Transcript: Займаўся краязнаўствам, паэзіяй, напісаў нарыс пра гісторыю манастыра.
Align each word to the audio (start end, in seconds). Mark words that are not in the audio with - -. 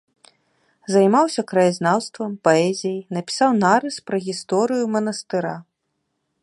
Займаўся 0.93 1.41
краязнаўствам, 1.51 2.31
паэзіяй, 2.47 2.97
напісаў 3.17 3.49
нарыс 3.63 3.95
пра 4.09 4.17
гісторыю 4.29 4.83
манастыра. 4.97 5.55